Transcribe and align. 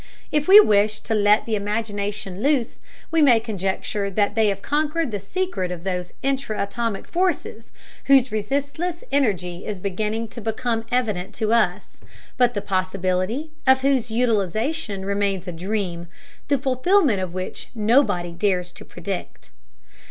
If 0.31 0.47
we 0.47 0.59
wish 0.59 0.99
to 1.01 1.13
let 1.13 1.45
the 1.45 1.53
imagination 1.55 2.41
loose, 2.41 2.79
we 3.11 3.21
may 3.21 3.39
conjecture 3.39 4.09
that 4.09 4.33
they 4.33 4.47
have 4.47 4.63
conquered 4.63 5.11
the 5.11 5.19
secret 5.19 5.69
of 5.69 5.83
those 5.83 6.11
intra 6.23 6.63
atomic 6.63 7.07
forces 7.07 7.71
whose 8.05 8.31
resistless 8.31 9.03
energy 9.11 9.63
is 9.63 9.79
beginning 9.79 10.29
to 10.29 10.41
become 10.41 10.85
evident 10.91 11.35
to 11.35 11.53
us, 11.53 11.97
but 12.35 12.55
the 12.55 12.63
possibility 12.63 13.51
of 13.67 13.81
whose 13.81 14.09
utilization 14.09 15.05
remains 15.05 15.47
a 15.47 15.51
dream, 15.51 16.07
the 16.47 16.57
fulfillment 16.57 17.21
of 17.21 17.35
which 17.35 17.69
nobody 17.75 18.31
dares 18.31 18.71
to 18.71 18.83
predict. 18.83 19.51